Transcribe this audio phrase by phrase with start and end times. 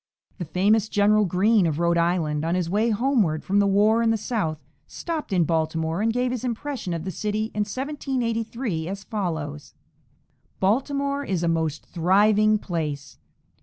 [0.39, 4.09] The famous General Greene, of Rhode Island, on his way homeward from the war in
[4.09, 9.03] the South, stopped in Baltimore and gave his impression of the city in 1783 as
[9.03, 9.75] follows:
[10.59, 13.19] "Baltimore is a most thriving place.